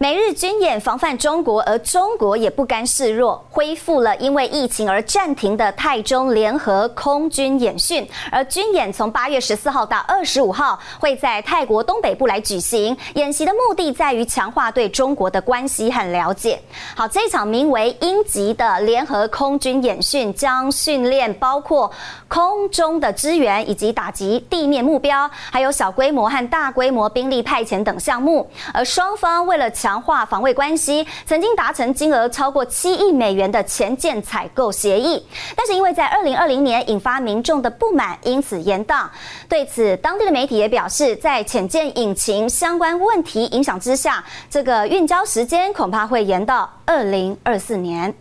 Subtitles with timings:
[0.00, 8.08] 美日军演防范中国，而中国也不甘示弱，恢复了因为疫情而暂停的泰中联合空军演训。
[8.30, 12.96] 而军演从八月十四号到二十五号会在泰国东北部来举行。
[13.14, 16.62] 演习的目的在于强化对中国的关系和了解。
[16.94, 21.90] 好，这场名为“鹰击”的联合空军演训将训练包括
[22.28, 28.48] 空中的支援以及打击地面目标，还有小规模和大规模兵力派遣等项目。
[28.72, 35.24] 而双方为了强强化防卫关系，曾经达成金额超过七亿美元的潜舰采购协议，
[35.56, 39.06] 但是因为在二零二零年引发民众的不满，因此延宕。
[39.48, 48.14] 对此，当地的媒体也表示，在潜舰引擎相关问题影响之下，这个运交时间恐怕会延到二零二四年。